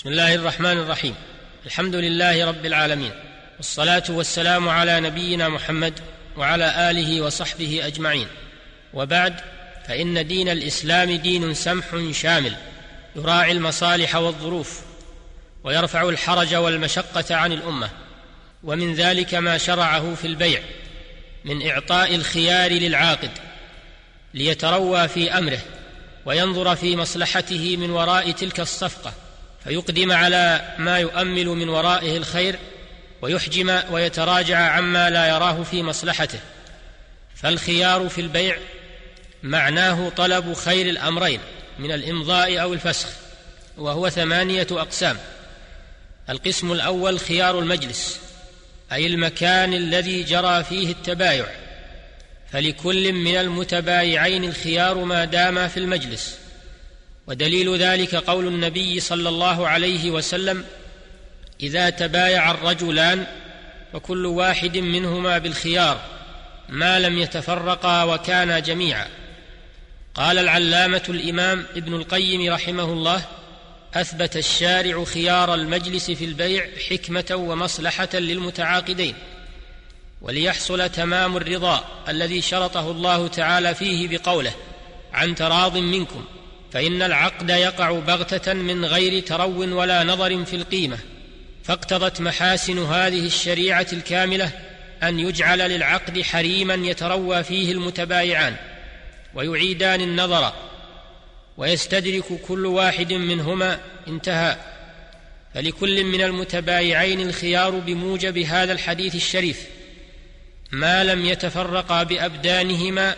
[0.00, 1.14] بسم الله الرحمن الرحيم.
[1.66, 3.12] الحمد لله رب العالمين.
[3.56, 6.00] والصلاة والسلام على نبينا محمد
[6.36, 8.26] وعلى آله وصحبه أجمعين.
[8.94, 9.40] وبعد
[9.88, 12.56] فإن دين الإسلام دين سمح شامل
[13.16, 14.80] يراعي المصالح والظروف
[15.64, 17.90] ويرفع الحرج والمشقة عن الأمة.
[18.64, 20.62] ومن ذلك ما شرعه في البيع
[21.44, 23.30] من إعطاء الخيار للعاقد
[24.34, 25.60] ليتروى في أمره
[26.26, 29.12] وينظر في مصلحته من وراء تلك الصفقة.
[29.64, 32.58] فيقدم على ما يؤمل من ورائه الخير
[33.22, 36.38] ويحجم ويتراجع عما لا يراه في مصلحته.
[37.34, 38.58] فالخيار في البيع
[39.42, 41.40] معناه طلب خير الأمرين
[41.78, 43.08] من الإمضاء أو الفسخ
[43.78, 45.16] وهو ثمانية أقسام.
[46.30, 48.20] القسم الأول خيار المجلس
[48.92, 51.46] أي المكان الذي جرى فيه التبايع.
[52.52, 56.39] فلكل من المتبايعين الخيار ما داما في المجلس.
[57.26, 60.64] ودليل ذلك قول النبي صلى الله عليه وسلم
[61.60, 63.26] إذا تبايع الرجلان
[63.92, 66.00] فكل واحد منهما بالخيار
[66.68, 69.06] ما لم يتفرقا وكانا جميعا.
[70.14, 73.22] قال العلامة الإمام ابن القيم رحمه الله
[73.94, 79.14] أثبت الشارع خيار المجلس في البيع حكمة ومصلحة للمتعاقدين
[80.22, 84.52] وليحصل تمام الرضا الذي شرطه الله تعالى فيه بقوله
[85.12, 86.24] عن تراض منكم
[86.72, 90.98] فإن العقد يقع بغتة من غير ترو ولا نظر في القيمة
[91.64, 94.50] فاقتضت محاسن هذه الشريعة الكاملة
[95.02, 98.56] أن يجعل للعقد حريما يتروى فيه المتبايعان
[99.34, 100.52] ويعيدان النظر
[101.56, 104.56] ويستدرك كل واحد منهما انتهى.
[105.54, 109.66] فلكل من المتبايعين الخيار بموجب هذا الحديث الشريف
[110.72, 113.16] ما لم يتفرقا بأبدانهما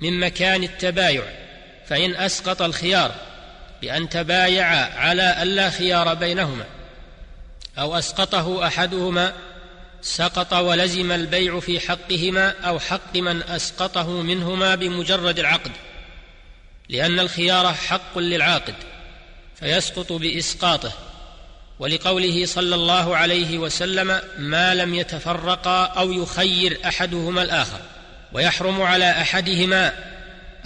[0.00, 1.22] من مكان التبايع.
[1.88, 3.14] فإن أسقط الخيار
[3.82, 6.64] بأن تبايعا على الا خيار بينهما
[7.78, 9.32] أو أسقطه أحدهما
[10.02, 15.70] سقط ولزم البيع في حقهما أو حق من أسقطه منهما بمجرد العقد
[16.88, 18.74] لأن الخيار حق للعاقد
[19.60, 20.92] فيسقط بإسقاطه
[21.78, 27.80] ولقوله صلى الله عليه وسلم ما لم يتفرقا أو يخير أحدهما الآخر
[28.32, 30.13] ويحرم على أحدهما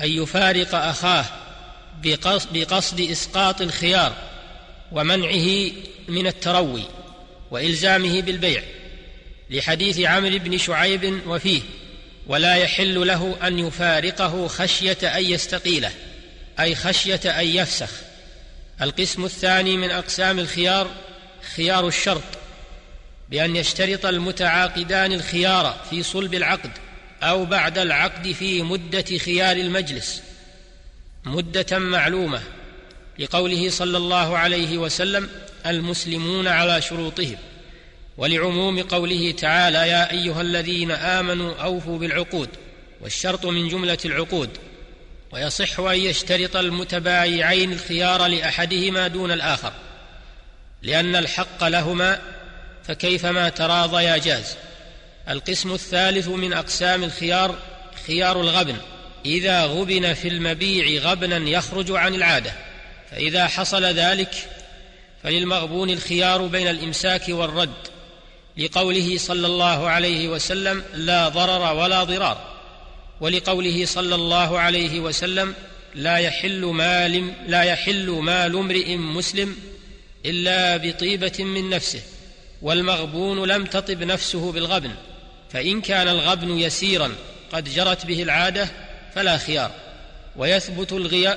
[0.00, 1.24] أن يفارق أخاه
[2.52, 4.12] بقصد إسقاط الخيار
[4.92, 5.70] ومنعه
[6.08, 6.82] من التروي
[7.50, 8.62] وإلزامه بالبيع
[9.50, 11.60] لحديث عمرو بن شعيب وفيه
[12.26, 15.90] ولا يحل له أن يفارقه خشية أن يستقيله
[16.60, 17.90] أي خشية أن يفسخ.
[18.82, 20.90] القسم الثاني من أقسام الخيار
[21.56, 22.22] خيار الشرط
[23.30, 26.70] بأن يشترط المتعاقدان الخيار في صلب العقد
[27.22, 30.22] أو بعد العقد في مدة خيار المجلس
[31.24, 32.42] مدة معلومة
[33.18, 35.28] لقوله صلى الله عليه وسلم
[35.66, 37.36] المسلمون على شروطهم.
[38.18, 42.48] ولعموم قوله تعالى يا أيها الذين آمنوا أوفوا بالعقود
[43.00, 44.50] والشرط من جملة العقود
[45.32, 49.72] ويصح أن يشترط المتبايعين الخيار لأحدهما دون الآخر
[50.82, 52.20] لأن الحق لهما
[52.84, 54.56] فكيفما تراضيا جاز.
[55.28, 57.58] القسم الثالث من أقسام الخيار
[58.06, 58.76] خيار الغبن.
[59.26, 62.52] إذا غبن في المبيع غبنا يخرج عن العادة.
[63.10, 64.34] فإذا حصل ذلك
[65.22, 67.88] فللمغبون الخيار بين الإمساك والرد.
[68.56, 72.58] لقوله صلى الله عليه وسلم لا ضرر ولا ضرار.
[73.20, 75.54] ولقوله صلى الله عليه وسلم
[75.94, 79.56] لا يحل مال لا يحل مال امرئ مسلم
[80.26, 82.02] إلا بطيبة من نفسه.
[82.62, 84.90] والمغبون لم تطب نفسه بالغبن.
[85.52, 87.12] فإن كان الغبن يسيرا
[87.52, 88.68] قد جرت به العادة
[89.14, 89.70] فلا خيار.
[90.36, 90.92] ويثبت,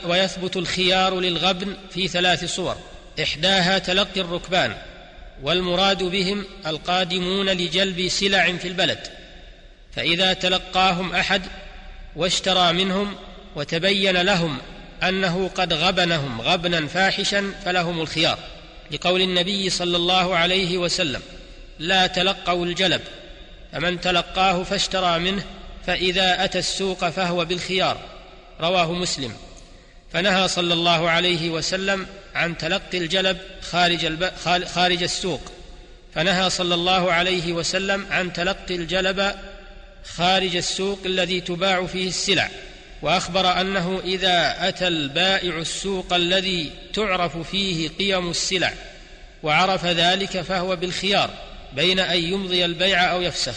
[0.05, 2.77] ويثبت الخيار للغبن في ثلاث صور.
[3.23, 4.75] إحداها تلقي الركبان
[5.43, 9.07] والمراد بهم القادمون لجلب سلع في البلد.
[9.95, 11.41] فإذا تلقاهم أحد
[12.15, 13.15] واشترى منهم
[13.55, 14.57] وتبين لهم
[15.03, 18.37] أنه قد غبنهم غبنا فاحشا فلهم الخيار.
[18.91, 21.21] لقول النبي صلى الله عليه وسلم
[21.79, 23.01] لا تلقوا الجلب
[23.71, 25.43] فمن تلقاه فاشترى منه
[25.87, 27.97] فإذا أتى السوق فهو بالخيار.
[28.61, 29.33] رواه مسلم.
[30.13, 34.31] فنهى صلى الله عليه وسلم عن تلقي الجلب خارج, الب...
[34.65, 35.41] خارج السوق.
[36.15, 39.35] فنهى صلى الله عليه وسلم عن تلقي الجلب
[40.05, 42.49] خارج السوق الذي تباع فيه السلع.
[43.01, 48.73] وأخبر أنه إذا أتى البائع السوق الذي تعرف فيه قيم السلع
[49.43, 51.29] وعرف ذلك فهو بالخيار.
[51.75, 53.55] بين أن يمضي البيع أو يفسخ.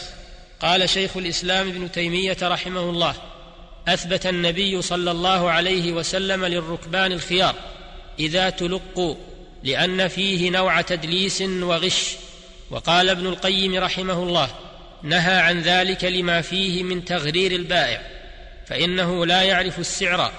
[0.60, 3.14] قال شيخ الإسلام ابن تيمية رحمه الله
[3.88, 7.54] أثبت النبي صلى الله عليه وسلم للركبان الخيار
[8.18, 9.14] إذا تلقوا
[9.62, 12.16] لأن فيه نوع تدليس وغش.
[12.70, 14.50] وقال ابن القيم رحمه الله
[15.02, 18.02] نهى عن ذلك لما فيه من تغرير البائع
[18.66, 20.32] فإنه لا يعرف السعر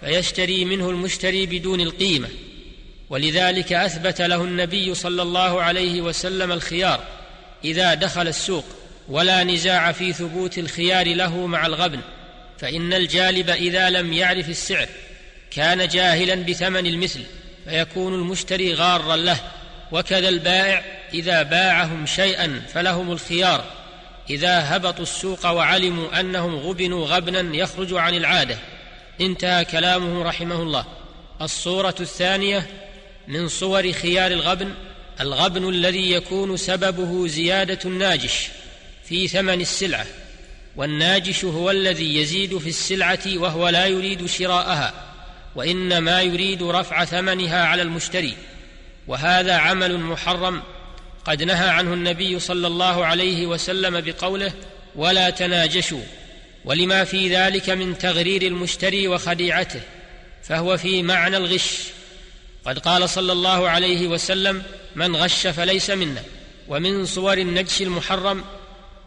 [0.00, 2.28] فيشتري منه المشتري بدون القيمة.
[3.14, 7.00] ولذلك أثبت له النبي صلى الله عليه وسلم الخيار
[7.64, 8.64] إذا دخل السوق
[9.08, 12.00] ولا نزاع في ثبوت الخيار له مع الغبن
[12.58, 14.88] فإن الجالب إذا لم يعرف السعر
[15.50, 17.20] كان جاهلا بثمن المثل
[17.64, 19.40] فيكون المشتري غارا له
[19.92, 20.84] وكذا البائع
[21.14, 23.64] إذا باعهم شيئا فلهم الخيار
[24.30, 28.58] إذا هبطوا السوق وعلموا أنهم غبنوا غبنا يخرج عن العادة.
[29.20, 30.84] انتهى كلامه رحمه الله.
[31.42, 32.66] الصورة الثانية
[33.28, 34.74] من صور خيار الغبن
[35.20, 38.48] الغبن الذي يكون سببه زيادة الناجش
[39.04, 40.06] في ثمن السلعة
[40.76, 44.94] والناجش هو الذي يزيد في السلعة وهو لا يريد شراءها
[45.54, 48.36] وإنما يريد رفع ثمنها على المشتري
[49.06, 50.62] وهذا عمل محرم
[51.24, 54.52] قد نهى عنه النبي صلى الله عليه وسلم بقوله
[54.96, 56.02] ولا تناجشوا
[56.64, 59.80] ولما في ذلك من تغرير المشتري وخديعته
[60.42, 61.93] فهو في معنى الغش.
[62.64, 64.62] قد قال صلى الله عليه وسلم
[64.94, 66.22] من غش فليس منا.
[66.68, 68.44] ومن صور النجش المحرم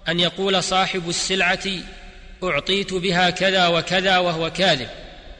[0.07, 1.63] أن يقول صاحب السلعة
[2.43, 4.87] أعطيت بها كذا وكذا وهو كاذب.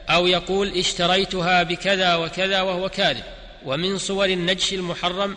[0.08, 3.24] أو يقول اشتريتها بكذا وكذا وهو كاذب.
[3.64, 5.36] ومن صور النجش المحرم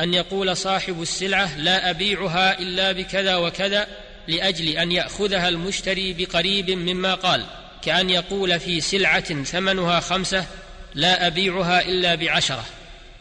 [0.00, 3.86] أن يقول صاحب السلعة لا أبيعها إلا بكذا وكذا
[4.28, 7.44] لأجل أن يأخذها المشتري بقريب مما قال.
[7.82, 10.46] كأن يقول في سلعة ثمنها خمسة
[10.94, 12.64] لا أبيعها إلا بعشرة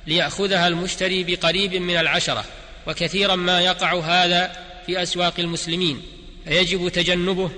[0.08, 2.46] ليأخذها المشتري بقريب من العشرة
[2.88, 4.52] وكثيرا ما يقع هذا
[4.86, 6.02] في أسواق المسلمين
[6.46, 7.52] فيجب تجنبه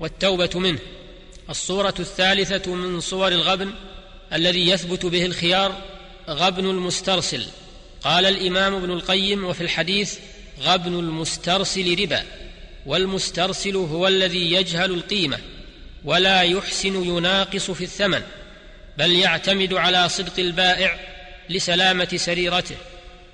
[0.00, 0.78] والتوبة منه.
[1.50, 3.70] الصورة الثالثة من صور الغبن
[4.32, 5.76] الذي يثبت به الخيار
[6.28, 7.46] غبن المسترسل.
[8.02, 10.18] قال الإمام ابن القيم وفي الحديث
[10.60, 12.22] غبن المسترسل ربا
[12.86, 15.38] والمسترسل هو الذي يجهل القيمة
[16.04, 18.22] ولا يحسن يناقص في الثمن.
[18.98, 20.98] بل يعتمد على صدق البائع
[21.48, 22.76] لسلامة سريرته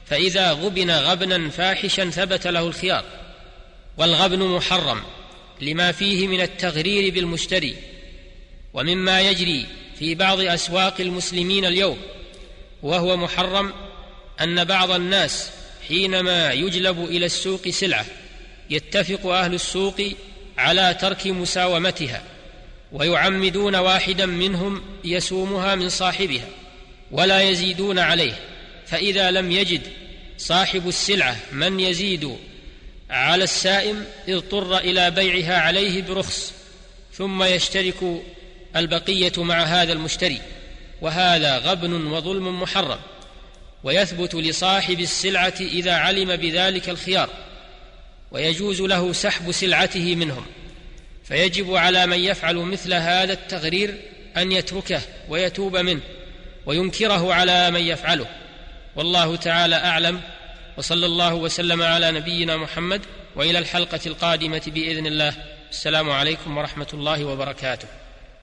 [0.06, 3.04] فإذا غبن غبنا فاحشا ثبت له الخيار.
[3.96, 5.02] والغبن محرم
[5.60, 7.76] لما فيه من التغرير بالمشتري
[8.74, 9.66] ومما يجري
[9.98, 11.98] في بعض أسواق المسلمين اليوم.
[12.82, 13.72] وهو محرم
[14.40, 15.50] أن بعض الناس
[15.88, 18.06] حينما يجلب إلى السوق سلعة
[18.70, 20.00] يتفق أهل السوق
[20.58, 22.22] على ترك مساومتها.
[22.92, 26.48] ويعمدون واحدا منهم يسومها من صاحبها
[27.10, 28.34] ولا يزيدون عليه
[28.86, 29.82] فإذا لم يجد
[30.38, 32.36] صاحب السلعة من يزيد
[33.10, 36.52] على السائم اضطر إلى بيعها عليه برخص
[37.12, 38.22] ثم يشترك
[38.76, 40.40] البقية مع هذا المشتري
[41.00, 42.98] وهذا غبن وظلم محرم
[43.84, 47.28] ويثبت لصاحب السلعة إذا علم بذلك الخيار
[48.30, 50.46] ويجوز له سحب سلعته منهم.
[51.28, 53.94] فيجب على من يفعل مثل هذا التغرير
[54.36, 56.00] أن يتركه ويتوب منه
[56.66, 58.26] وينكره على من يفعله.
[58.96, 60.20] والله تعالى أعلم.
[60.76, 63.02] وصلى الله وسلم على نبينا محمد
[63.36, 65.34] وإلى الحلقة القادمة بإذن الله.
[65.70, 67.88] السلام عليكم ورحمة الله وبركاته.